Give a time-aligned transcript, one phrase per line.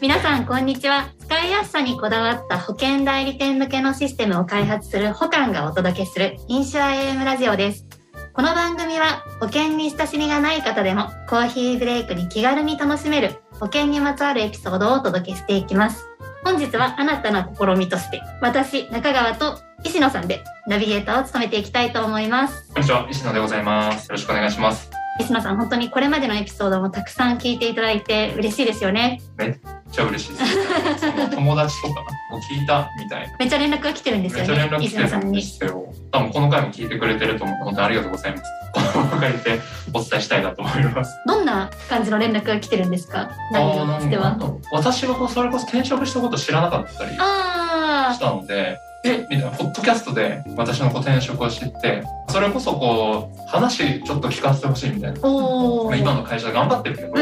[0.00, 7.84] 皆さんこんにちは使いやすさにこだわった保険代理店向けのシステムを開発する保管がお届けするインシュア AM ラジオです
[8.32, 16.06] この番組は保険に親しみがない方でもコーヒーブレイクに気軽に楽しめる保険にまつわるエピソードをお届けしていきます
[16.44, 24.06] 本日は新たな試みとして私中川と石野さんでナビゲーターを務めていきたいと思いますこんにちは、石野でございます。
[24.06, 24.97] よろしくお願いします。
[25.20, 29.58] 石野さん本当にこれまでのエピソードもたくさん聞いていただいて嬉しいですよねめっ
[29.90, 31.30] ちゃ嬉しいです。
[31.34, 33.36] 友達とかも聞いたみたいな。
[33.38, 35.94] めっちゃ連絡が来てるんですめっちゃ連よね絡来てるんで石野さんにすよ。
[36.12, 38.44] 多分この回も聞いてくれてると思って本当にありがとうございます。
[38.74, 39.60] この場を借りて
[39.94, 41.14] お伝えしたいなと思います。
[41.26, 43.30] どんな感じの連絡が来てるんですか？
[43.50, 44.36] 内容としては
[44.72, 55.20] 私はそれこそ転職したこと知らなかったりあしたので、えみたいな、ポッドキャストで私の転職を知って、それこそこう、話ちょっと聞かせてほしいみたいな。
[55.20, 57.14] まあ今の会社頑張ってるけど、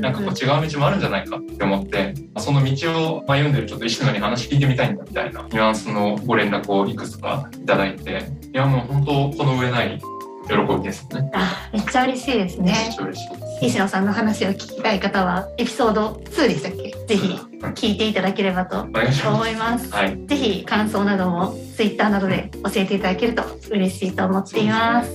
[0.00, 10.00] なんかこう違う道もあるんじゃないかって思って、その道を歩んでるちょっと石野に話聞いてみたいんだみたいなニュアンスのご連絡をいくつかいただいて、いやもう本当この上ない
[10.48, 11.30] 喜びですね。
[11.34, 13.66] あめっちゃ嬉しいですめっねちゃ嬉しいです。
[13.66, 16.90] 石野さんの話を聞きたい方はエピソード2でしたっけ？
[17.06, 18.80] ぜひうん聞いていただければと。
[18.82, 20.26] 思いますはい。
[20.26, 25.10] ぜひ感想なども Twitter などで教えていただけると嬉しいと思っています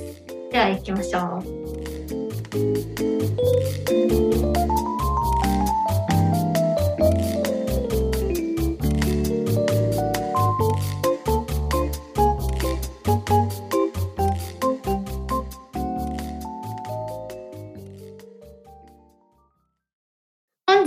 [0.51, 1.43] では行きましょう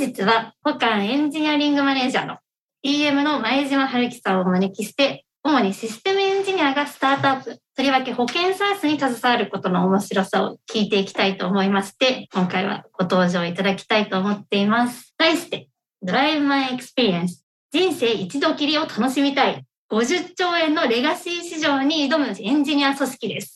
[0.07, 2.39] 日は保管エンジニアリングマネージャーの
[2.85, 15.15] EM の前島春樹さんをお招きして、主にシステムエンジニアがスタートアップ、とりわけ保険サースに携わることの面白さを聞いていきたいと思いまして、今回はご登場いただきたいと思っています。
[15.19, 15.69] 題して、
[16.05, 17.43] Drive My Experience
[17.73, 23.56] 人生一度きりを楽しみたい50兆円のレガシー市場に挑むエンジニア組織です。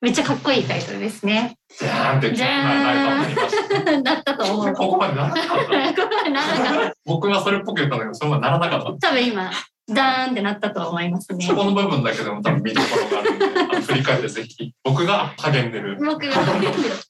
[0.00, 1.56] めっちゃかっこいいタイトルですね。
[1.76, 4.02] じゃーんって、じゃーん。
[4.04, 4.72] だったと思う。
[4.72, 5.56] ここまでならなかった。
[5.56, 9.08] ここまでならなかった僕はそれっぽく言ったんだけど、それはならなかった。
[9.08, 9.50] 多分今、
[9.88, 11.54] ダーンってなったと思いますねそ。
[11.56, 13.47] この部分だけでも多分見どころがある
[13.80, 16.40] 振り返ってぜひ、僕が励んでる、僕が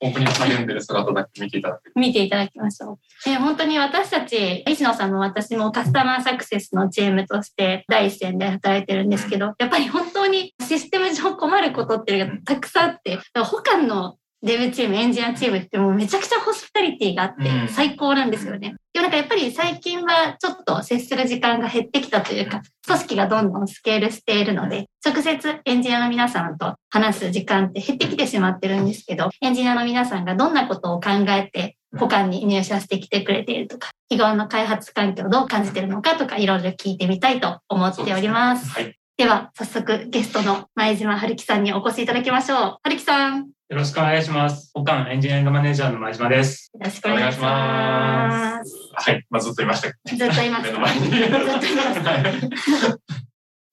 [0.01, 1.93] オープニング励んでる姿だけ見ていただける。
[1.97, 2.93] 見ていただきましょ
[3.27, 3.31] う。
[3.31, 18.77] え本当に私たち、石野さんも私もカスタマーサクセスのチームとして第一線で働いてるんですけど、やっぱり本当にシステム上困ることっていうのがたくさんあって、だから他のデブチーム、エンジニアチームってもうめちゃくちゃホスピタリティがあってうん最高なんですよね。
[18.93, 38.71] でもなんかやっぱり最近はちょっと接する時間が減ってきたというか、組織がどんどんスケールしているので、直接エンジニアの皆さんと話す時間って減ってきてしまってるんですけど、エンジニアの皆さんがどんなことを考えて保管に入社してきてくれているとか、日頃の開発環境をどう感じているのかとか、いろいろ聞いてみたいと思っております。
[38.71, 38.95] はい。
[39.17, 42.77] では、早速ゲストの前島春樹さんにお越しいただきましょう。
[42.85, 44.71] 春樹さん、よよろしくお願いします。
[44.73, 46.71] 保管エンジニアリングマネージャーの前島です。
[46.81, 48.73] ろしくお願いします。
[48.95, 49.27] はい。
[49.29, 49.89] まあ、ずっといました。
[49.89, 51.11] ずっといます目の前に。
[51.11, 52.99] ずっといま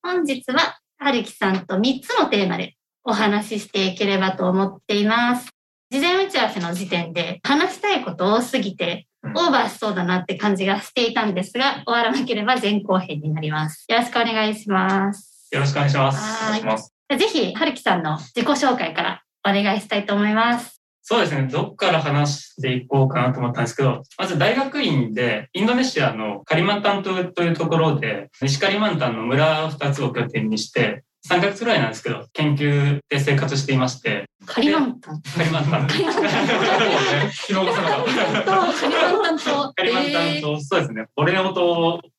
[0.02, 2.74] 本日は春樹さんと3つのテーマで
[3.04, 5.48] お話ししていければと思っています。
[5.90, 13.86] 事前打ち合わせの時点で話したいこと多すぎてうんオーバーしそうだなって感じがしていたんですが、終わらなければ前後編になります。
[13.88, 15.48] よろしくお願いします。
[15.52, 16.18] よろしくお願いしまおす。
[16.50, 16.92] 願いします。
[17.08, 20.82] ぜひ、春樹さんの自己紹介からお願いしたいと思います。
[21.02, 21.46] そうですね。
[21.46, 35.20] どっから話していこうかなと思ったんですけど、まず大学院でインドネシアのカリマンタン島というところで、西カリマンタンの村2つを拠点にして、3ヶ月くらいなんですけど、研究で生活していまして、カリマンタン。
[35.22, 35.86] カリマンタン。
[35.88, 38.72] カリマンタンさなかった。
[38.72, 39.72] カリマンタンと。
[39.74, 41.06] カリマンタンえー島、そうですね。
[41.16, 41.52] ボオ島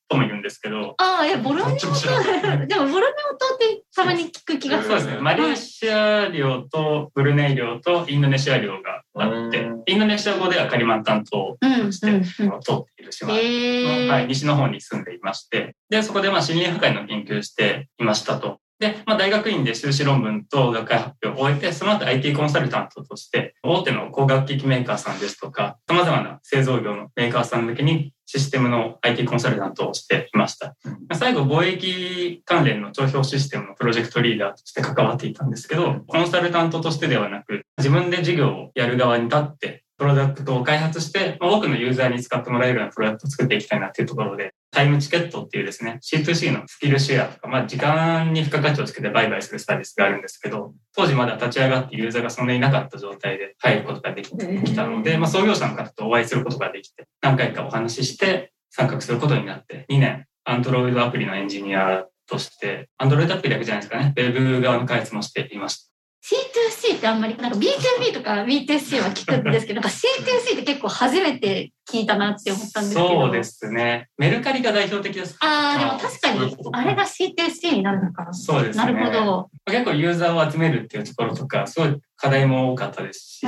[0.08, 1.78] とも言うんですけど、ああ、いや、ボロネオ。
[1.78, 1.92] 島。
[2.66, 5.00] でも、ボロネオ島ってたまに聞く気がする。
[5.00, 5.22] そうですね。
[5.22, 11.56] マレーシア領とブルネイ領とインドネシア領があってうん、インドネシア語ではカリマンタン島。
[11.60, 18.60] として通っている島の、西の方に住んでいまして、で、そこでまあ森林破壊の研究をしていましたと。
[18.78, 30.76] で、まあ、大学院で修士論文と学会発表を終えて、その後 IT コンサルタントとして、大手の光学機器メーカーさんですとか、様々な製造業のメーカーさん向けにシステムの IT コンサルタントをしていました。
[31.14, 54.30] 最後、貿易関連の帳票システムのプロジェクトリーダーとして関わっていたんですけど、コンサルタントとしてではなく、自分で事業をやる側に立って、プロダクトを開発して、まあ、多くのユーザーに使ってもらえるようなプロダクトを作っていきたいなっていうところで、タイムチケットっていうですね、C2C のスキルシェアとか、まあ時間に付加価値をつけて売買するサービスがあるんですけど、当時まだ立ち上がってユーザーがそんなにいなかった状態で入ることができ
[54.74, 65.97] たので、まあ創業者の方とお会いすることができて、何回かお話しして参画することになって、2年、Android アプリのエンジニアとして、Android アプリだけじゃないですかね、Web 側の開発もしていました。
[66.22, 73.08] C2C ってあんまり、なんか B2B とか B2C は聞くんですけど、 なんか C2C って結構初めて聞いたなって思ったんですけど。
[73.08, 74.08] そうですね。
[74.18, 75.36] メルカリが代表的です。
[75.40, 78.32] ああ、でも確かに、あれが C2C になるのかな。
[78.34, 78.84] そうですね。
[78.84, 79.50] なるほど。
[79.66, 83.46] 結構ユーザーを集めるっていうところとか、すごい課題も多かったですし、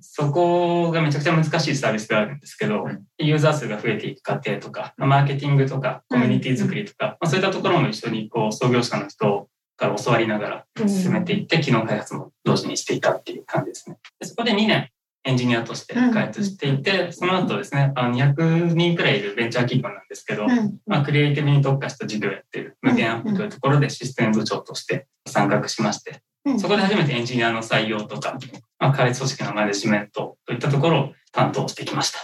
[0.00, 2.86] そこがめちゃくちゃ難しいサービスがあるんですけど、
[3.18, 13.98] ユーザー数が増えていく過程とか、マーケティングとか、コミュニティ作りとか、まあ、そういったところも一緒にこう創業者の人から教わりながら進めていって、機能開発も同時にしていたっていう感じですね。
[14.20, 14.90] でそこで2年
[15.24, 20.46] エンジニアとして開発していて、その後ですね、あの200人くらいいるベンチャー企業なんですけど、
[20.86, 26.22] まあ、クリエイティブに特化した事業をやっている無限アップというところでシステム部長として参画しまして、
[26.58, 28.36] そこで初めてエンジニアの採用とか、
[28.80, 32.18] まあ、開発組織のマネジメントといったところを担当してきました。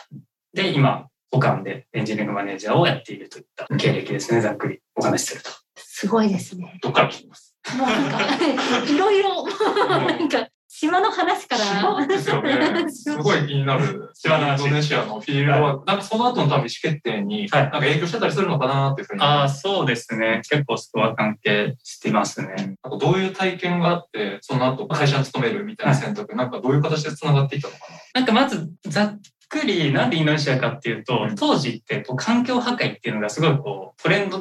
[0.52, 5.50] で、今、保管でエンジニアリングマネージャーをやっているといった経歴ですね、ざっくりお話しすると。
[5.78, 6.78] すごいですね。
[6.82, 11.64] どっから聞きますもうなんか、いろいろ、なんか、島の話から。
[11.64, 12.88] 島ですよね。
[12.88, 14.10] すごい気になる。
[14.14, 14.62] 島の話。
[14.62, 19.22] インドネシアのフィールドは、なんかその後の多分意思決定に、なんか影響してたりするのかなっていうふうに。
[19.22, 20.40] ああ、そうですね。
[20.48, 22.76] 結構そこは関係してますね。
[22.82, 27.80] あとどういう体験があって、その後会社に勤めるみたいな選択、なんかどういう形で繋がっていったのか
[28.14, 34.38] ななんかまず、ざっくりなんでインドネシアかっていうと、当時ってこう環境破壊っていうのがすごいこうトレンド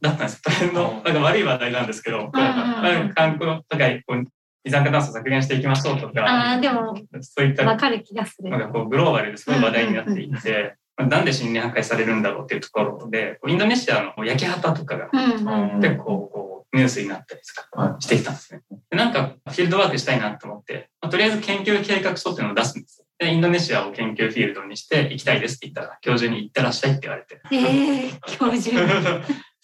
[0.00, 0.42] だったんです。
[0.42, 4.24] トレンド、なんか悪い話題なんですけど、環境破壊、こう
[4.64, 8.50] 二酸化炭素削減していきましょうとか、ああ、でも、そういった、わかる気がする。
[8.50, 15.08] なんかこうグローバルですごい話題になっていて、なんで森林破壊されるんだろうっていうところで、インドネシアの焼け旗とかが
[15.80, 18.60] 結構こうニュースになったりとかしてきたんですね。
[18.90, 27.40] なんかフィールドワークしたいなと思って、とりあえず研究計画書っていうのを出すんですで、インドネシアを研究フィールドにして行きたいですって言ったら、教授に行ってらっしゃいって言われて。
[27.52, 28.74] ええー、教授。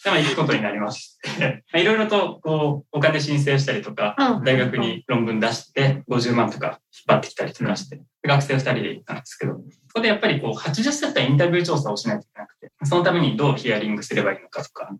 [0.05, 4.15] でも行くことになりまして、いろいろとこうお金申請したりとか、
[4.45, 6.77] 大学に論文出して50万とか引っ
[7.09, 9.59] 張ってきたりとかして、学生2人で行ったんですけど、そ
[9.95, 14.95] こでやっぱりこう80歳インタビュー調査をしないといけなくて、そのためにどうヒアリングすればいいのかとか、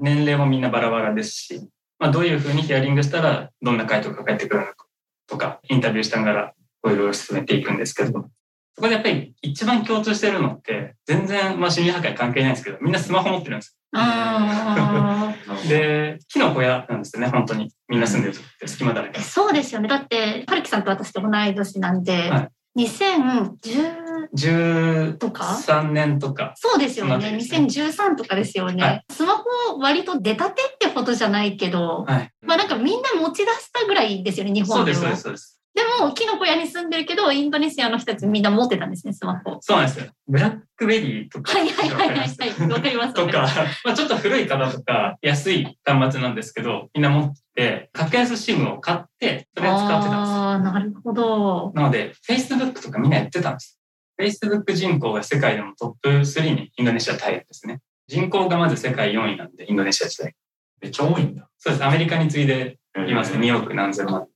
[0.00, 1.60] 年齢もみんなバラバラですし、
[2.00, 4.86] まあ、どういうふうにヒアリングしたらどんな回答が返ってくるのか
[5.28, 6.54] とか、インタビューしながら
[6.86, 8.30] いろいろ進めていくんですけど、
[8.74, 13.76] そこでやっぱり一番共通してるのって、全然、まあ、心理破壊関係ないんですけど、みんなスマホ持ってるんです。
[15.68, 17.70] で、木の小屋なんですよね、本当に。
[17.88, 19.20] みんな住んでるとって隙間だらけ。
[19.20, 19.88] そうですよね。
[19.88, 26.54] だって、春樹さんと私と同い年なんで、はい、2010とか ?3 年とか。
[26.56, 27.16] そうですよね。
[27.16, 28.82] 2013とかですよね。
[28.82, 29.44] はい、スマホ
[29.78, 34.98] 割と出たてってことじゃないけど、はい、まあなんかみんな持ち出したぐらいですよね、日本でも。
[34.98, 35.59] そうです、そうです。
[35.72, 39.58] でも、キノコ屋に住んでるけど、インドネシアの人たちみんな持ってたんですね、スマホ。
[39.60, 40.06] そうなんですよ。
[40.26, 41.52] ブラックベリーとか。
[41.52, 42.68] はいはいはいはい、はい。
[42.68, 43.14] わかります。
[43.14, 43.48] とか、
[43.84, 50.12] まあちょっと古い方とか、安い端末なんですけど、みんな持って、格安 SIM を買って、それを使ってたんです。
[50.12, 51.72] ああ、なるほど。
[51.74, 53.78] なので、Facebook とかみんなやってたんです。
[54.20, 57.80] Facebook 人口が世界でもトップ3にインドネシア入るんですね。
[58.08, 60.34] 人口がまず世界4位なんで、インドネシア時代。
[60.82, 61.48] めっちゃ多いんだ。
[61.58, 61.84] そうです。
[61.84, 62.78] アメリカに次いで
[63.08, 63.46] いますね。
[63.46, 64.26] 2億何千万。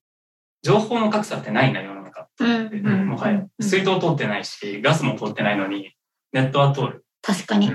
[0.64, 2.44] 情報の格差ってないな、世の中って。
[2.80, 5.92] もはや、水道通ってないし、ガスも通ってないのに、
[6.33, 7.04] ネットは通る。
[7.21, 7.71] 確かに。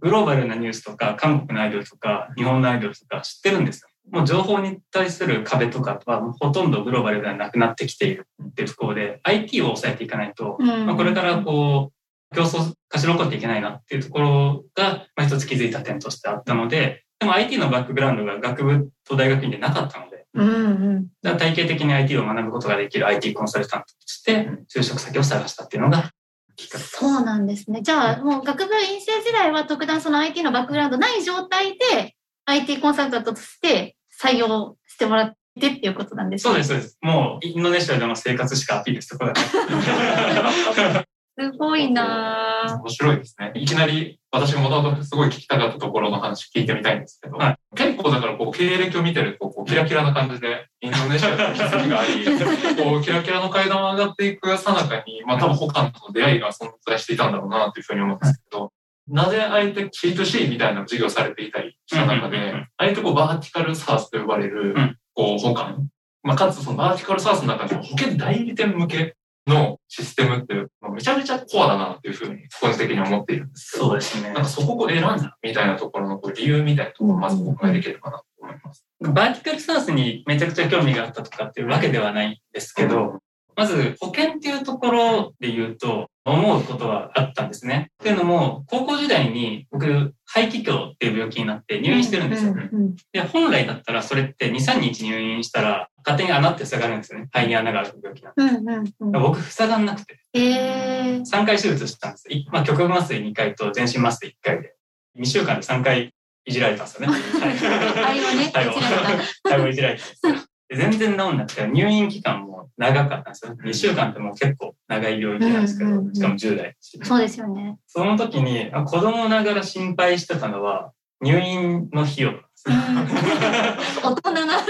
[0.00, 3.88] グローバルなニュースとか、韓国のアイドルとか、日本のアイドルとか知ってるんですよ。
[4.10, 26.10] もう情報に対する壁とかはほとんどグローバルではなくなってきているっていうところで、IT を抑えていかないと、まあ、これからこう、競争、勝ち残っていけないなっていうところが、まあ、一つ気づいた点としてあったので、でも IT のバックグラウンドが学部と大学院でなかったので、うんうん、体系的に IT を学ぶことができる IT コンサルタントとして就職先を探したっていうのが
[26.56, 27.82] きっかけそうなんですね。
[27.82, 32.16] じゃあ、もう学部院生時代は特段その IT のバックグラウンドない状態で
[32.46, 36.50] IT コンサルタントとして採用してもらってっていうことなんですね。
[36.50, 36.98] そうです、そうです。
[37.02, 39.34] もうインドネシアでの生活しかアピールしてこない。
[41.38, 43.52] すごいな面白いですね。
[43.54, 52.24] いきなり私がもともとすごい聞きたかったところの話聞いてみたいんですけど、はい、結構だからこう経歴を見てるとこうキラキラな感じでインドネシアの気づきがあり、
[52.76, 58.72] こうキラキラの階段を上がっていくさなかに、まあ多分他との出会いが存在していたんだろうなというふうに思うんですけど、
[59.08, 65.88] なぜあえて C2C みたいな授業されていたりした中で、あえてこうバーティカルサースと呼ばれる、こう保管、
[66.22, 69.16] まあ、かつそのバーティカルサースの中でも保険代理店向け
[69.46, 70.54] のシステムって
[70.92, 73.86] めちゃめちゃコアだなっていうふうに個人的に思っているんですけど。
[73.86, 74.42] そうですねなん。
[74.42, 78.84] かそこを選んだみたいなところのこう理由みたいなところをまずお伺いできればなと思います。
[79.00, 83.20] バーティカルサースにめちゃくちゃ興味があったとかっていうわけではないんですけど、
[83.54, 87.90] まず保険っていうところで言うと思うことはあったんですね。
[88.02, 92.52] っていうのも、高校時代に僕、肺気胸っていう病気になって入院してるんですよ。
[92.52, 97.28] うんで、本来だったらそれって2、3日入院したら勝手に穴って塞がるんですよね。
[97.32, 98.42] 肺に穴がある病気なんで。
[98.42, 102.28] うんうんうん僕、塞がんなくて、えー、3回手術したんです。
[102.30, 104.76] いまあ、極麻酔2回と全身麻酔1回で。
[105.18, 107.16] 2週間で3回いじられたんですよね。
[107.16, 110.34] 肺をね肺を肺をいじられたんですよ。
[110.68, 113.56] で全然治んなくて、入院期間も長かったんですよ。
[113.64, 116.76] 2週間ってもう結構長い病気なんですけど、うんうんうんしかも10代。
[117.02, 117.78] そうですよね。
[117.86, 122.34] その時に、あ子供ながら心配してたのは、入院の費用。
[122.64, 124.60] 大人な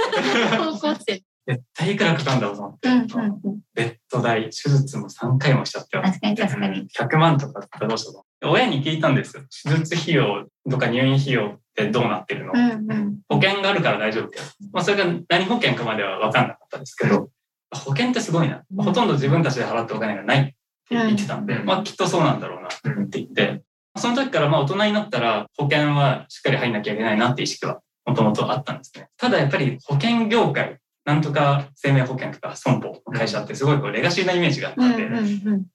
[0.59, 1.23] 高校生。
[1.47, 6.89] 絶対いくらかかるんだろうと思って、うんうんうんベッド代、手術も3回もしちゃって確かに確かに。
[6.89, 8.51] 100万とかだったらどうしようと。
[8.51, 9.43] 親に聞いたんですよ。
[9.65, 14.43] 手術費用とか入院費用ってどうなってるの、うんうん保険があるから大丈夫だよ。
[14.73, 17.29] まあ、それが何保険かまでは分かんなかったですけど、
[17.75, 18.63] 保険ってすごいな。
[18.79, 20.55] ほとんど自分たちで払ったお金がないって
[20.91, 23.63] 言ってたんで、うんまあきっとそうなんだろうなって言って、
[23.97, 29.09] その時からまあ大人になったら保険はしっかり入んなきゃいけないなって意識はもともとあったんですね。
[29.17, 35.09] ただやっぱり保険業界、なんとか生命保険とか損保の会社ってすごいこうレガシーなイメージがあったんで、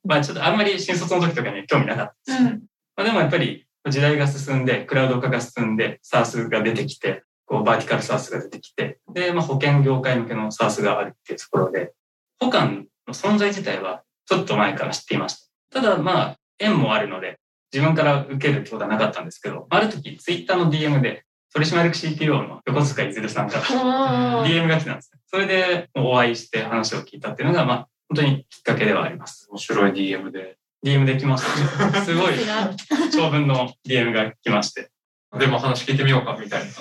[0.03, 2.43] まあちょっとあんまり新卒の時とかに興味なかったです。
[2.43, 2.63] うん
[2.97, 11.93] まあ、でもやっぱり時代が進んで、クラウド化が進んで、SARS が出てきて、こうバーティカル SARS が出てきて、で、まあ、保険業界向けの SARS があるっていうところで、
[12.39, 15.81] 保管の存在自体はちょっと前から知っていました。
[15.81, 17.39] ただまあ、縁もあるので、
[17.73, 21.23] 自分から受けるってことはなかったんですけど、ある時、ツイッターの DM で、
[21.53, 23.63] 取締役 CTO の横塚いずるさんから
[24.45, 25.19] DM が来たんですね。
[25.27, 29.47] それでお会いして話を聞いたっていうのが、まあ、本当にきっかけではあります。
[29.49, 30.57] 面白い DM で。
[30.83, 31.43] DM できまし
[31.79, 32.05] たね。
[32.05, 32.71] すごい さ
[33.13, 34.89] 長文の DM が来まして。
[35.37, 36.71] でも話聞いてみようかみたいな。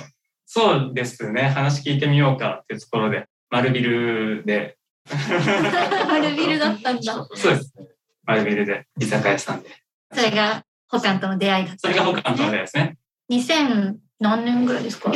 [0.46, 1.42] そうですね。
[1.42, 4.76] 話聞いてみようかっていうところで、丸ビルで、
[5.08, 7.26] が 丸ビルだったんだ。
[7.34, 7.86] そうですね。
[8.24, 9.70] 丸ビルで、居酒屋さんで。
[10.12, 11.80] それが、ホカンとの出会いだった。
[11.80, 12.96] それが他の友達ですね。
[13.30, 15.12] 2000何年ぐらいですか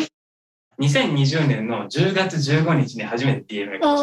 [0.80, 3.96] ？2020年の10月15日に初めて DM が来ま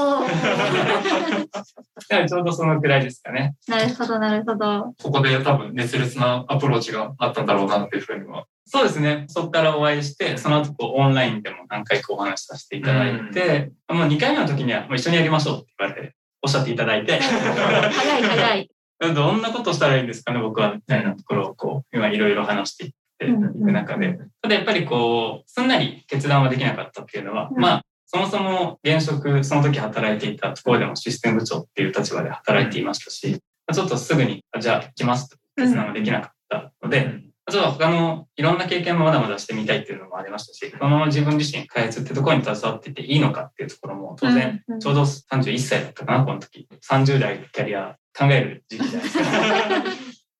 [1.98, 2.26] した。
[2.30, 3.56] ちょうどそのくらいですかね。
[3.68, 4.94] なるほど、なるほど。
[5.02, 8.46] ここで多分熱烈なアプローチがあったんだろうなっていうふうには。
[8.66, 9.26] そうですね。
[9.28, 18.70] そこからお会いして、その後こうオンラインでも何回かお話しさせていただいて、もう2回目の時にはもう一緒にやりましょうって言われて、おっしゃっていただいて、早い早い。
[19.16, 22.96] どんなことしたらいいんですかね、僕は、みたいなところをこう、今いろいろ話していって
[23.28, 27.62] いく中で、ただやっぱりこう、すんなり決断はできなかったっていうのは、うん。
[27.62, 33.40] まあ、そもそも現職、その時働いていたところでもシステム部長っていう立場で働いていましたし、
[33.72, 46.68] ちょっとすぐに、あじゃあ行きますと決断はできなかったので、あとは他のいろんな経験もまだまだしてみたいっていうのもありましたし、このまま自分自身開発ってところに携わっていていいのかっていうところも当然、ちょうど31歳だったかな、この時。
[46.90, 49.24] 30代のキャリア考える時期じゃないですか。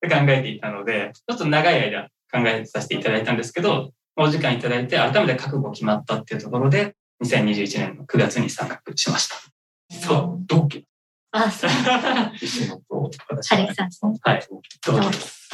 [0.02, 9.36] で考えていたので、ちょっと長い間考えさせていただいたんですけど、お時間いただいて改めて覚悟決まったっていうところで、2021年の9月に参画しました。
[9.96, 10.86] そう、同期。
[11.30, 11.70] あ、そう。
[12.40, 13.10] 石野と
[13.48, 13.90] ハリキさん。
[14.22, 14.46] はい。
[14.84, 15.48] 同期です？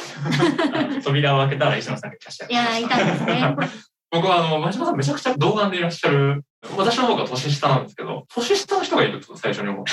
[1.03, 2.51] 扉を開けたら石野さんがいらっしゃる。
[2.51, 3.55] いやー、いたんですね。
[4.11, 6.43] 僕はあの、真島さんめちゃくちゃ童顔でいらっしゃる。
[6.77, 9.91] 私の方が年下なんですけど、年下の人がいると最初に思って。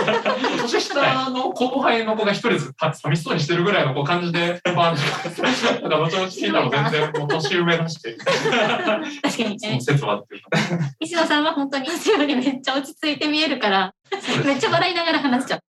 [0.62, 9.80] 年下の後輩の子が一人ずつ寂しそうにしてるぐらいのこう感じで、まあ、なんか後々聞いたの全然もう年上だし、確かにね。
[9.80, 10.50] 説はっていうか。
[10.98, 13.92] 石野さんは本当に私よりめっちゃ落ち着いて見えるから、
[14.44, 15.60] めっちゃ笑いながら話しちゃう。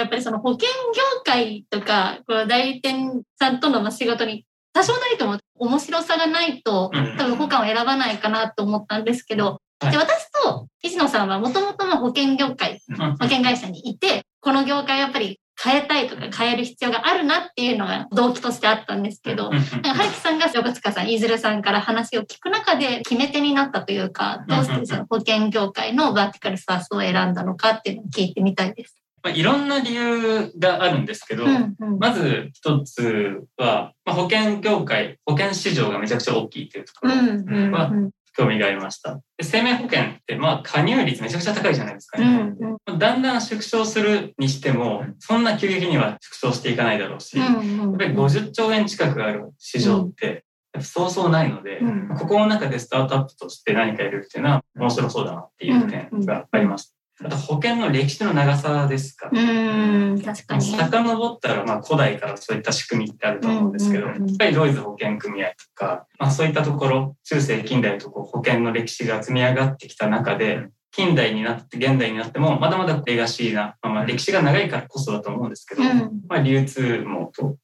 [0.00, 7.16] やっぱりその保険業界とか、こう代理店さんとのまあ仕事に多少なりとも面白さがないと、うん。
[7.16, 12.96] 多分保管を選ばないかなと思ったんですけど、はいで私と石野さんはもともとの保険業界、うん。
[13.16, 28.96] 保険会社にいて、この業界やっぱり変えたいとか変える必要があるなっていうのが動機としてあったんですけど、春樹さんが横塚さん、飯鶴さんから話を聞く中で決め手になったというか、どうしてその保険業界のバーティカルサースを選んだのかっていうのを聞いてみたいです。
[29.22, 39.20] まあ、いろんな理由があるんですけど、うんうんまず一つは、まあ、保険業界、保険市場がめちゃくちゃ大きいというところ、うんうんまあうん興味がありました。
[39.36, 42.36] で生命保険って、まあ、加入率めちゃくちゃ高いじゃないですかうね。
[42.38, 47.48] んうんだんだん縮小するにしても、そんな急激には縮小していかないだろうし、やっ
[47.96, 50.44] ぱり50兆円近くある市場って、
[50.80, 56.96] そうそうないので、うんここの中でスタートアップとして何かやるっていうのは面白そうだなっていう点があります。
[57.22, 59.28] あと保険の歴史の長さですか？
[59.30, 60.62] うーん、確かに。
[60.62, 76.22] 遡ったらまあ古代からそういった仕組みってあると思うんですけど、やっぱりロイズ保険組合とか、まあ、そういったところ中世近代とこう保険の歴史が積み上がってきた中で近代になって現代になってもまだまだレガシーな、まあ、まあ歴史が長いからこそだと思うんですけど、うん。
[76.28, 77.54] まあ、流通網とか、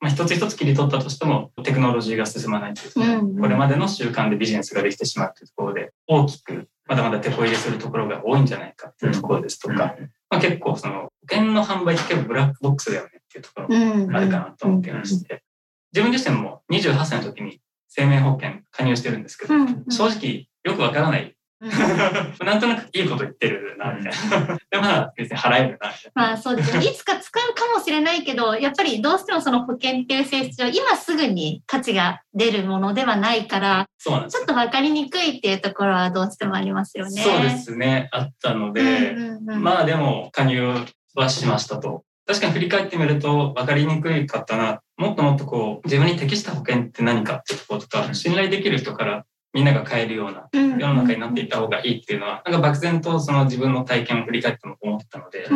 [0.00, 9.94] まあ、一つ一つ切り取ったとしてもテクノロジーが進まないというところうんこれまでの習慣でビジネスができてしまうというところで大きくまだまだ手こ入れするところが多いんじゃないかっていうところですとか、
[10.28, 14.16] まあ、結構その保険の販売って結構ブラックボックスだよねっていうところうん。
[14.16, 15.44] あるかなと思っていまして、
[15.92, 21.36] 自分自身も28歳の時に生命保険加入してるんですけど、うん正直よくわからない。
[21.60, 24.58] うんなんとなくいいこと言ってるな、みたいな。
[24.70, 26.84] で、まあ別に払えるな、みたいまあそうですね。
[26.84, 33.86] いつか使うかもしれないけど、やっぱりどうしてもその保険っていう性質上、今すぐに価値が出るものではないから、な。
[33.98, 37.22] そうなんですちょっとわかりにくいっていうところはどうしてもありますよね。
[37.22, 40.74] そうですね、あったので、まあでも加入
[41.14, 42.04] はしましたと。
[42.26, 44.80] 確かに振り返ってみると分かりにくいかったな。
[44.96, 50.78] もっともっとこう自分に適した保険って何かってところとか、信頼できる人からみんなが買えるようなうん。
[50.78, 55.46] 世の中になっていった方がいいっていうのは、なんか漠然とその自分の体験を振り返っても思ったので、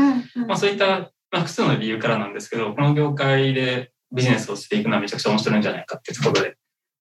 [0.47, 6.57] まあそういった、まあ、複数の理由からなんですけど、この業界でビジネスをしていくのはめちゃくちゃ面白いんじゃないかっていうところで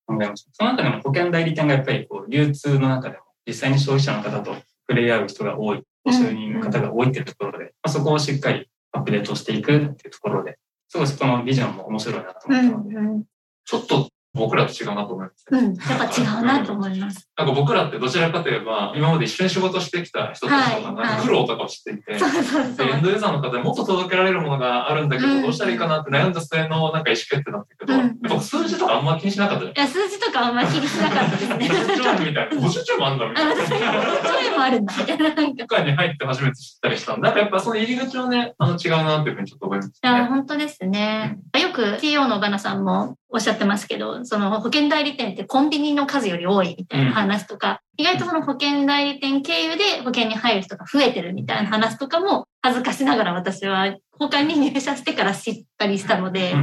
[0.06, 0.52] 考えました。
[0.54, 4.56] その中でも保険代理店がやっぱりこう流通の中でも実際に消費者の方と
[4.90, 10.58] 触れ合う人が多い、ご就任の方が多いっていうところで、まあ、そこをしっかりアップデートしていくっていうところで、
[10.90, 13.26] すごいそこのビジョンも面白いなとう思ったので、
[13.66, 15.60] ちょっと僕らと違うなと思いますね。
[15.60, 17.30] うん、やっぱ違うなと思います。
[17.38, 29.78] なんか僕らってどちらかといえば、今まで一緒に仕事してきた人たちとか、はいなんか苦労とかを知っていて、そうそうそうでエンドユーザーの方にもっと届けられるものがあるんだけど、うんどうしたらいいかなって悩んだ末のなんか意思決定だったけど、うんやっぱ数字とかあんま気にしなかったじゃん。
[29.78, 31.70] いや、数字とかあんまり気にしなかったですね。
[31.70, 32.68] 50兆円みたいな。
[32.68, 33.56] 50兆円もあんだみたいあ、な。
[33.56, 35.36] 私、50兆円もあるんだ、みたいな。
[35.36, 40.25] なんかに入って初めて知ったりしたなんかやっぱその入り口はね、あの違うなっていうふうにちょっと思いますいや、ね。
[40.25, 41.40] 本当ですね。
[41.60, 56.54] よく CEO のバナさんもおっしゃってますけど、その保険代理店ってコンビニの数より多いみたいな話とか、意外とその保険代理店経由で保険に入る人が増えてるみたいな話とかも恥ずかしながら私は他に入社してから知ったりしたので、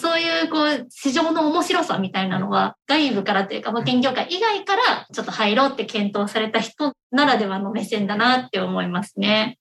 [0.00, 9.58] そういうこう市場の面白さみたいなのは外部からというか保険業界以外からちょっと入ろうって検討された人ならではの目線だなって思いますね。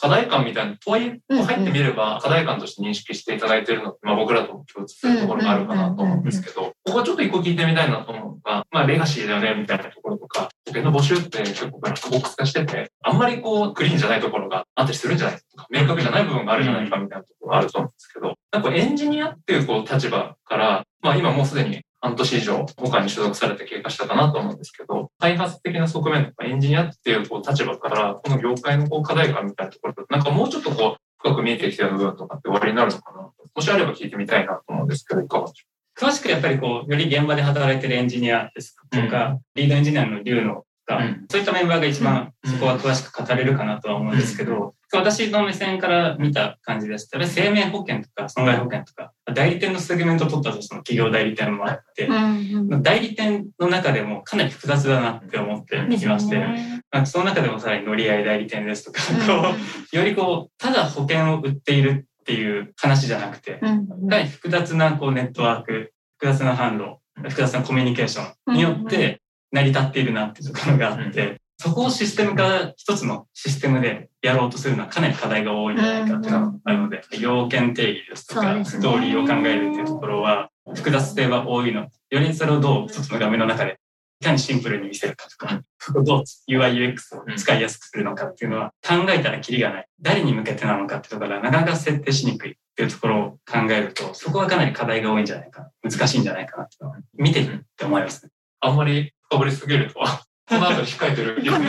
[0.00, 35.66] 課題感みたいな、とはいえ、入ってみれば課題感として認識していただいているのって、まあ僕らとも共通するところがあるかなと思うんですけど、ここはちょっと一個聞いてみたいなと思うのが、まあレガシーだよねみたいなところとか、保険の募集って結構ブラックボックス化してて、あんまりこうクリーンじゃないところがあったりするんじゃないかとか、明確じゃない部分があるんじゃないかみたいなところがあると思うんですけど、なんかエンジニアっていうこう立場から、まあ今もうすでに半年以上他に所属されて経過したかなと思うんですけど、開発的な側面とかエンジニアっていうこう立場から、この業界のこう課題感みたいなところなんかもうちょっとこう深く見えてきた部分とかって終わりになるのかなもしあれば聞いてみたいなと思うんですけど、いかがでしょ
[35.98, 41.26] 詳しくやっぱりこう、より現場で働いてるエンジニアですとか、リードエンジニアの龍野が、うん。
[41.28, 42.52] そういったメンバーが一番うん。
[42.52, 52.82] そこは詳しく語れるかなとは思うんですけど、私の目線から見た感じですと、やっぱり生命保険とか損害保険とか、代理店のセグメントを取ったとその企業代理店もあってう、んうん。
[52.82, 59.52] 代理店の中でもかなり複雑だなって思っていまして、ねその中でもさらに乗り合い代理店ですとか、うん。
[59.52, 59.56] こ
[59.92, 66.98] うよりこう、ただ保険を売っているっていう話じゃなくて、うんかなり複雑なこうネットワーク、複雑な販路、
[67.28, 69.20] 複雑なコミュニケーションによって
[69.52, 81.88] 成り立っているなっていうところがあって、そこをシステム化、一つのシステムでやろうとするのはかなり課題が多いんじゃないかっていうのがあるので、要件定義ですとか、ストーリーを考えるっていうところは、複雑性は多いの。
[82.10, 83.80] よりそれをどう一つの画面の中で、
[84.20, 89.86] いかにシンプルに見せるかとか、そこをどう UI、UX を使いやすくするのかっていうのは考えたらキリがない。
[90.00, 95.90] 誰に向けてなのかっていうところはなかなか設定しにくいっていうところを考えると、そこはかなり課題が多いんじゃないかな。
[95.90, 98.30] 難しいんじゃないかなっていうのは見てるって思いますね。
[98.30, 101.66] うあんまり深掘りすぎるとは、この後に控えてるゲストに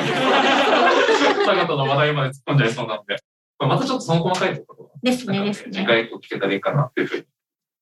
[1.45, 3.17] 方々の話題まで突っ込んじゃいそうなので、
[3.59, 5.71] またちょっとその細かいところは、ですねねですね。
[5.73, 7.23] 次回以降聞けたらいいかなというふうに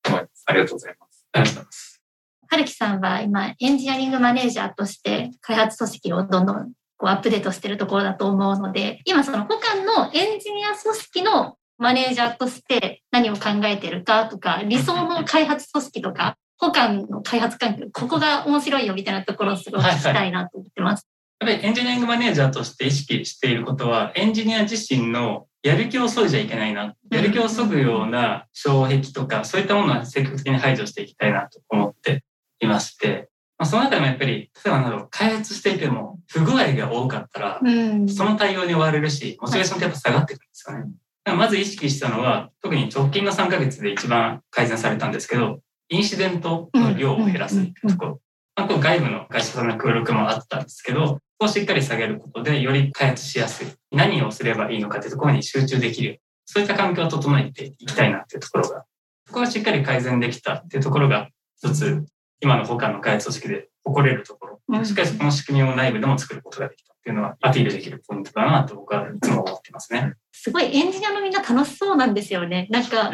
[0.07, 0.43] 思います。
[0.47, 1.27] ありがとうございます。
[1.33, 2.01] ありがとうございます。
[2.49, 21.08] はるきさんは今、エンジニアリングマネージャーとして開発組織をどんどんこうアップデートしているところだと思うので、今その他のエンジニア組織のマネージャーとして何を考えてるかとか、理想の開発組織とか、他の開発環境、ここが面白いよみたいなところをすごい聞きたいなと思ってます。
[21.39, 26.96] やっぱりエンジニアリングマネージャーとして意識していることは、エンジニア自身のやる気を削いじゃいけないな。
[27.12, 32.24] やる気を削ぐような障壁とか、そういったものは積極的に排除していきたいなと思って
[32.60, 38.08] いまして、まあ、その中でもやっぱり、例えばなんだろう、開発していても不具合が多かったら、うん。
[38.08, 41.36] その対応に追われるし、モチベーションってやっぱ下がってくるんですよね。
[41.36, 48.21] まず意識したのは、特に直近の3ヶ月で一番改善されたんですけど、インシデントの量を減らすところ。
[48.56, 53.67] まあ、こう外部の会社さんの協力もあったんですけど、ここをしっかり下げることで、より開発しやすい。
[53.91, 56.21] 何をすればいいのかっていうところに集中できる。
[56.45, 58.86] そういった環境を整えていきたいなっていうところが、
[59.28, 62.04] そこがしっかり改善できたっていうところが、一つ、
[62.39, 64.62] 今の他の開発組織で誇れるところ。
[64.69, 70.13] うんしっかりそこの仕組みを内部でも作ることができたっていうのはアピールできるポイントだなと僕はいつも思ってますね。
[70.39, 72.67] すごいエンジニアのみんな楽しそうなんですよね。
[72.69, 73.12] なんか、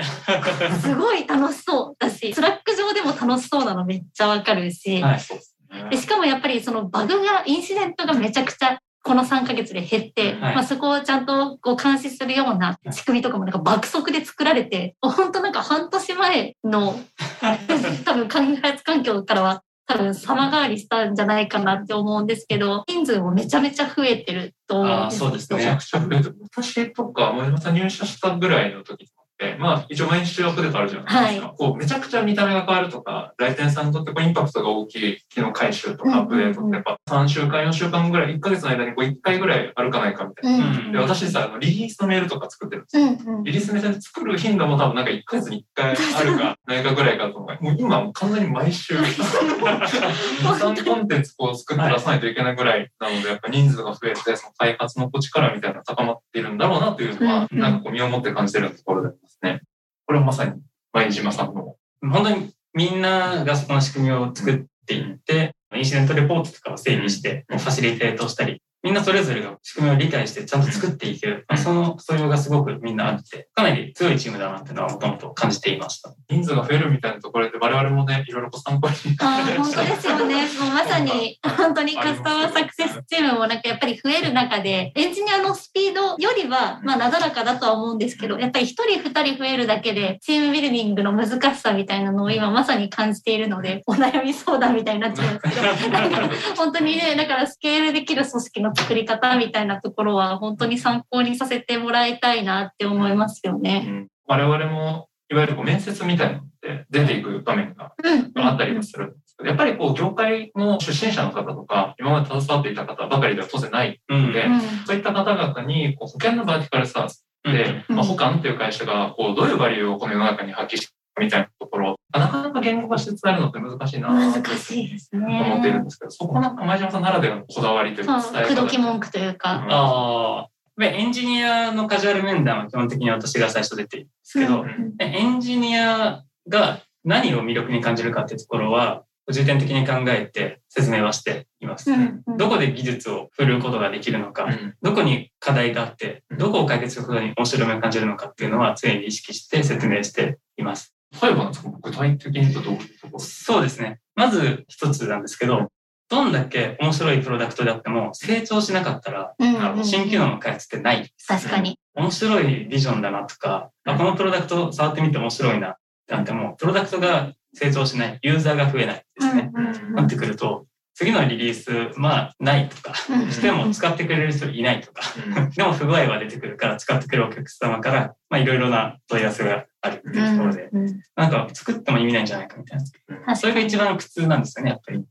[0.81, 5.89] すごい楽しそうだし、 Slack 上でも楽しそうなのめっちゃわかるし、はい。
[5.89, 16.99] でしかもやっぱりそのバグが、インシデントがめちゃくちゃこの3ヶ月で減って、はいまあそこをちゃんとこう監視するような仕組みとかもなんか爆速で作られて、本当なんか半年前の
[18.05, 25.83] 多分開発環境からは多分様変わりしたんじゃないかなって思うんですけど、人数もめちゃめちゃ増えてると思うんああ、ですそうですねめちゃく。
[25.83, 29.13] ちゃ増えてる私とか、前島さん入社したぐらいの時って、
[29.59, 31.53] まあ、一応毎日アップデートあるじゃないですか。
[31.57, 40.65] こう、めちゃくちゃ見た目が変わるとか、来店さんにとってこうインパクトが大きい機能回収とかアップデートって、やっぱ3週間、4週間ぐらい、1ヶ月の間にこう1回ぐらいあるかないかみたいな。
[40.65, 43.03] うんで、私実はあのリリースのメールとか作ってるんですよ。
[43.03, 47.63] うんうんリリースメール作る頻度も多分なんか1ヶ月に1回あるかないかぐらいかと思う。
[47.63, 59.61] も う今もう完全に毎週、3コンテンツこう作って出さないといけないぐらいなので、やっぱ人数が増えて、その開発の力みたいなのが高まっているんだろうなというのは、うんなんかこう身をもって感じてるところでありますね。
[60.05, 60.61] これはまさに
[60.93, 61.75] 前島さんの。
[62.01, 71.45] 本当にみんながそこの仕組みを作っていって、インシデントレポートとかを整理して、ファシリテートしたり、みんなそれぞれが仕組みを理解してちゃんと作っていける。
[71.47, 76.13] まあその素養がすごくみんなあって、かなり強いチームだなっていうのはもともと感じていました。
[76.29, 78.95] 人数が増えるみたいなところで我々もね、いろいろこう参考に。
[79.19, 80.35] ああ、本当ですよね。
[80.59, 103.79] もうまさに、本当にカスタマーサクセスチームもなんかやっぱり増える中で、エンジニアのスピードよりは、まあ、なだらかだとは思うんですけど、やっぱり一人二人増えるだけで、チームビルディングの難しさみたいなのを今まさに感じているので、お悩み相談みたいになっちゃうんですけど、なんか本当にね、だからスケールできる組織の作り方みたいなところは、本当に参考にさせてもらいたいなって思いますようね。
[103.79, 107.93] ん我々も、いわゆるこう面接みたいなので出ていく場面が
[108.35, 108.43] うん。
[108.43, 125.83] あったりもするんですけど、やっぱりこう業界の出身者の方とか、今まで携わっていた方ばかりでは当然ないうんでうんそういった方々にこう保険のバーティカルサービスで、うんまあ、保管っていう会社がこうどういうバリューをこの世の中に発揮していくかみたいなところ、なかなか言語化して伝えるのって難しいな難としいです思っているんね。
[125.85, 129.65] ですけど、そこなんか前島さんならではのこだわりというかそう、伝え方口説き文句というか。
[129.69, 130.47] ああ。
[130.75, 141.91] でエンジニアのカジュアル面談は基本的に私が最初出ているんですけど、うんでエンジニアが何を魅力に感じるかっていうところは、重点的に考えて説明はしています。
[141.91, 150.93] うんうんどこで技術を振るうことができるのか、うんどこに課題があって、どこを解決することに面白みを感じるのかっていうのは常に意識して説明しています。
[151.21, 153.19] 例えば具体的に言うとどういうところ？
[153.19, 153.99] そうですね。
[154.15, 155.69] まず一つなんですけど、
[156.09, 161.11] どんだけ面白いプロダクトであっても成長しなかったら、うんなるほど新機能の開発ってない。
[161.27, 161.79] 確かに。
[161.95, 165.75] 面白いビジョンだなとか、あこのプロダクト触ってみて面白いなっ
[166.07, 169.51] てなっても、プロダクトが成長しない、ユーザーが増えないですね。
[169.53, 169.59] う
[169.91, 173.31] んなってくると、次のリリース、まあ、ないとか、うん。
[173.31, 175.01] しても使ってくれる人いないとか、
[175.37, 175.49] うん。
[175.51, 180.81] でも不具合は出てくるから使ってくれるお客様から、まあ、いろいろな問い合わせがあるっていうところで、うん。
[180.87, 182.79] うんなんか作っても意味ないんじゃないかみたい
[183.25, 183.35] な。
[183.35, 185.03] それが一番苦痛なんですよね、やっぱり。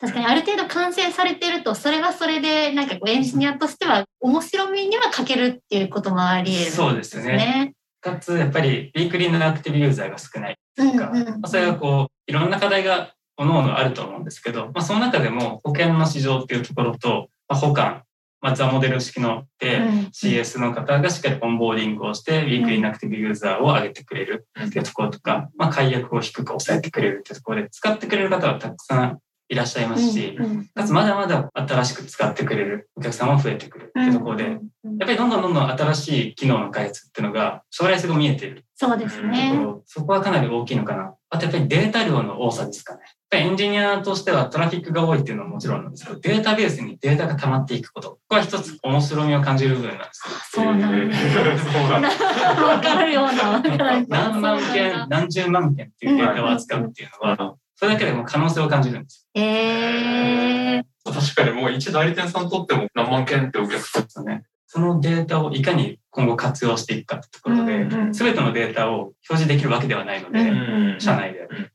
[0.00, 7.72] 確かにある程度完成されてるとそれはそれでなんかこうエンジニアとしては面白みには欠けるっていうこともあり得るそうですね。
[8.04, 11.24] かつ、やっぱり、ウィークリーのアクティブユーザーが少ないうんとか、うん。
[11.24, 18.02] まあそれがこう、いろんな課題が各々あると思うんですけど、まあ、その中でも保険の市場っていうところと、まあ、保管、
[18.40, 19.84] まあ、 THE MODEL 式ので、うん。
[20.12, 29.18] CS の方がしっかりオンボーディングをして、ウィークリーのアクティブユーザーを上げてくれるっていうところとか、まあ、解約を低く抑えてくれるっていうところで、使ってくれる方はたくさん
[29.48, 30.38] いらっしゃいますし、
[30.74, 34.58] かつまだまだ新しく使ってくれるお客様も増えてくるっていうところで、やっ
[35.00, 39.54] ぱりどんどんどんどん新しい機能の開発っていうのが将来性が見えているそうですね。
[39.54, 41.14] ろ、そこはかなり大きいのかな。
[41.30, 43.00] あとやっぱりデータ量の多さですかね。
[43.04, 48.10] やっぱりエンジニアとしてはトラフィックが多いっていうのはもちろんなんですけど、データベースにデータが溜まっていくこと。
[48.10, 50.34] ここは一つ面白みを感じる部分なんですね。
[50.50, 51.16] そうなんだ。
[51.16, 53.62] そうなんだわかるような。
[54.08, 59.28] 何万件、何十万件っていうデータを扱うっていうのは、それだけでも可能性を感じるんです。
[59.34, 64.44] えー、確かにもう一代理店さんにとっても何万件ってお客さんですよね。
[64.66, 71.32] そのデータをいかに今後活用していくかってところで、うんうんすべてのデータを表示できるわけではないので、うん社内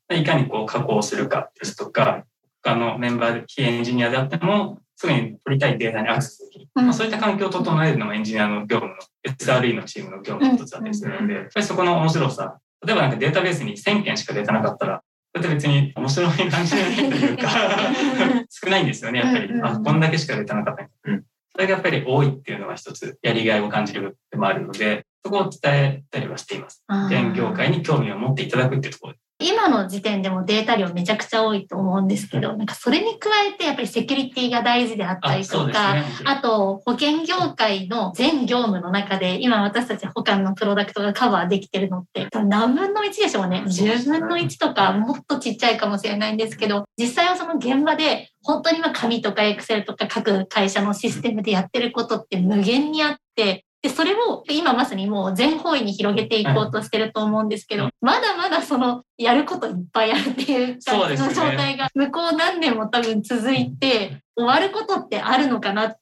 [0.09, 2.25] で、いかにこう加工するかですとか、
[2.61, 6.67] 他のメンバー、非エンジニアであっても、すぐに取りたいデータにアクセスできる。
[6.75, 6.83] うん。
[6.85, 15.01] まあ、そういった環境を整えるのもエンジニアの業務の SRE のチームの業務の一つだったりするので、やっぱりそこの面白さ、例えばなんかデータベースに1000件しかデータなかったら、
[15.35, 17.49] それって別に面白い感じないというか、
[18.49, 19.45] 少ないんですよね、やっぱり。
[19.45, 26.85] うんうんあ、こんだけしかデータなかった、うんそれがやっぱり多いっていうのは一つやりがいを感じるでもあるので、そこを伝えたりはしています。
[27.09, 29.19] 現業界に興味を持っていただくっていうところで。
[29.41, 36.03] 今の時点でもデータ量めちゃくちゃ多いと思うんですけど、なんかそれに加えてやっぱりセキュリティが大事であったりとか、ね。
[36.25, 43.63] あと、保険業界の全業務の中で、今私たち保管のプロダクトがカバーできてるのって、何分の1でしょうね。
[43.65, 65.97] 10分の1とか、もっとちっちゃいかもしれないんですけど、実際はその現場で、本当に今紙とかエクセルとか各会社のシステムでやってることって無限にあって、で、それを今まさにもう全方位に広げていこうとしてると思うんですけど、まだまだそのやることいっぱいあるっていう感じの状態が向こう何年も多分続いて、終わることってあるのかなって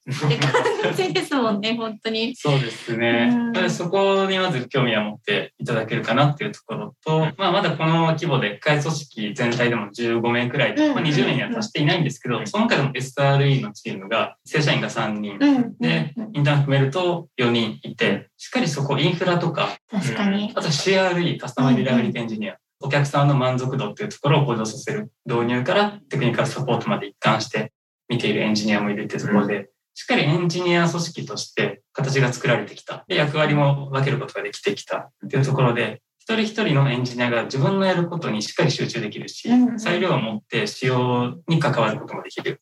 [0.84, 2.36] 感じですもんね、 本当に。
[2.36, 3.36] そうですね
[3.70, 15.76] そこにまず興味を持っていただけるかなっていうところと、まあ、まだこの規模で会組織全体でも15名くらい、うんまあ、20名には達していないんですけど、その中でも SRE のチームが、正社員が3人、うん。
[15.80, 20.52] で、インターン含めると4人いて、しっかりそこインフラとか、確かに。
[20.54, 27.72] あと CRE、カスタマーリラビリティエンジニア、お客さんの満足度っていうところを向上させる導入からテクニカルサポートまで一貫して
[28.08, 33.04] 見ているエンジニアもいるっていうところで、しっかりエンジニア組織として形が作られてきた。
[33.08, 42.62] で、役割も分けることができてきたっていうところで、一人一人のエンジニアが自分のやることにしっかり集中できるし裁量を持って使用に関わることもできる。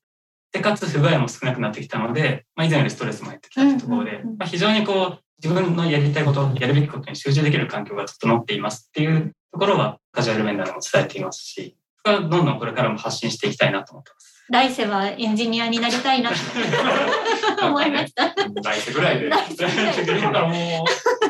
[0.54, 14.46] で、かつ不具合も少なくなってきたので、まあ、以前よりストレスも減ってきたっていうところでまあ、非常にこう、自分のやりたいこと、やるべきことに集中できる環境が整っていますっていうところは、カジュアル面談でも伝えていますし、そこはどんどんこれからも発信していきたいなと思ってます。
[14.50, 16.36] 来世はエンジニアになりたいなと
[17.66, 18.36] 思いました。
[18.36, 19.30] 来世ぐらいで。
[19.30, 20.86] 来世ぐらいで今からも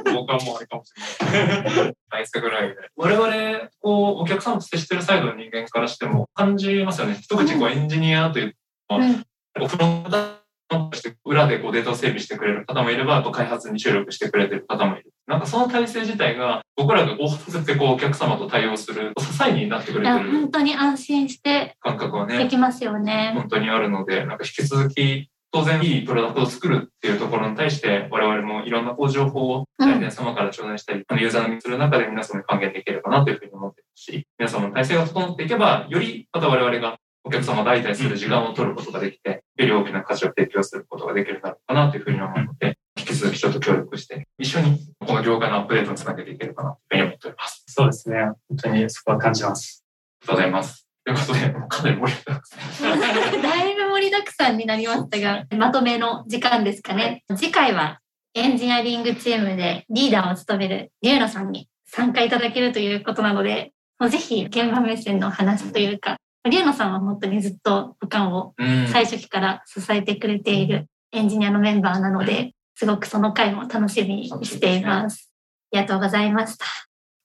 [0.10, 0.92] う、僕はもうあれかもし
[1.32, 1.94] れない。
[2.10, 2.76] 来世ぐらいで。
[2.96, 7.20] 我々、こう、お客さんと接してるサイドの人間からしても感じますよね。
[7.22, 8.56] 一口こうエンジニアという、
[8.90, 9.24] うん
[9.58, 15.14] おフロントとして裏でこうデータを整備してくれる方もいれば、あと開発に注力してくれてる方もいる。
[15.28, 22.38] なんかその体制自体が、僕らが大外せてこうお客様と対応する支えになってくれてる本当に安心して感覚はね。
[22.38, 23.32] できますよね。
[23.34, 44.80] 本当にあるので、なんか引き続き、当然いいプロダクトを作るっていうところに対して、我々もいろんなこう情報をうん大体様から頂戴したり、あのユーザーにする中で皆様に還元できればなというふうに思っているし、皆様の体制が整っていけば、よりまた我々がお客様と相対する時間を取ることができて、より大きな価値を提供することができるんだろうかなというふうに思うので、引き続きちょっと協力して、一緒に
[45.26, 47.64] 業界のアップデートにつなげていければなというふうに思っております。
[47.68, 48.18] そうですね。
[48.50, 49.84] 本当にそこは感じます。
[50.22, 50.88] ありがとうございます。
[51.04, 53.42] ということで、もうかなり盛り上がりますね。
[53.42, 57.24] だいぶ盛りだくさんになりましたが、まとめの時間ですかね。
[57.36, 58.00] 次回は
[58.34, 66.18] エンジニアリングチームでリーダーを務めるリュウノさんに参加いただけるということなので、もうぜひ現場目線の話というか、
[66.50, 75.32] リュウノさんは本当にずっと保管をうん最初期から支えてくれているエンジニアのメンバーなので、すごくその回も楽しみにしています。
[75.74, 76.66] ありがとうございました。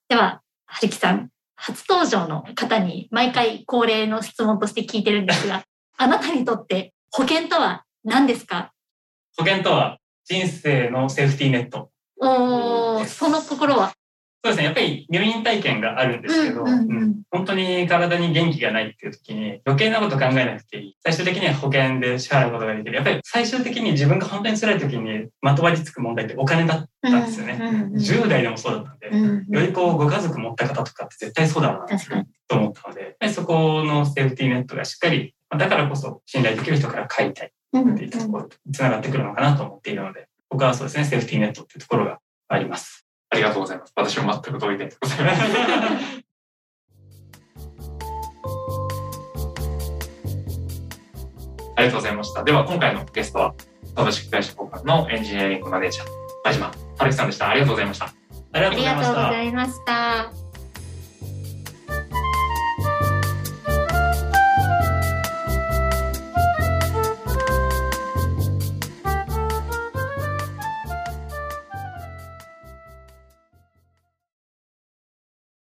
[0.08, 5.64] では、はるきさん、初登場の方に毎回恒例の質問として聞いてるんですが、
[5.98, 8.72] あなたにとって保険とは何ですか？
[9.36, 11.90] 保険とは人生のセーフティーネット。
[12.20, 13.92] おー、その心は？
[14.42, 14.64] そうですね。
[14.64, 20.96] やっぱり入院体験があるんですけど、うんうんうんうん本当に体に元気がないっていう時に余計なこと考えなくていい。
[21.00, 22.96] 最終的には保険で支払うことができる。
[22.96, 27.58] やっぱり最終的に自分が本当に辛い時にまとわりつく問題ってお金だったんですよね。
[27.60, 31.98] うんうんうん10代でもそうだったんで、うんうんよりこうご家族持った方とかって絶対そうだろうな。
[32.48, 43.06] と思ったので、そこのセーフティーネットがしっかり、まあだからこそ信頼できる人から買いたいうんっていうところにつながってくるのかなと思っているので、僕はそうですね、セーフティーネットっていうところがあります。
[43.30, 43.92] ありがとうございます。
[43.96, 45.42] 私も全く同意でございます。
[51.76, 52.44] ありがとうございました。
[52.44, 53.54] では、今回のゲストは、
[53.94, 56.06] 株式会社交換のエンジニアリングマネージャー、
[56.44, 57.48] 前島春樹さんでした。
[57.48, 58.06] ありがとうございました。
[58.52, 59.32] ありがとうございありがとうご。
[59.32, 60.39] ざいました。